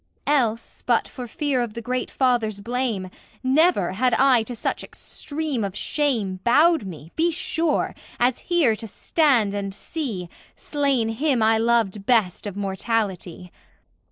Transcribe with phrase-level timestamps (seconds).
[0.25, 3.11] Else, but for fear of the Great Father's blame,
[3.43, 8.87] Never had I to such extreme of shame Bowed me, be sure, as here to
[8.87, 13.51] stand and see Slain him I loved best of mortality!